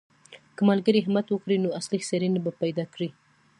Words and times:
که 0.55 0.61
ملګري 0.69 0.99
همت 1.07 1.27
وکړي 1.29 1.57
نو 1.63 1.69
اصلي 1.79 1.99
څېړنې 2.07 2.39
به 2.45 2.51
پیدا 2.61 2.85
کړي. 2.93 3.09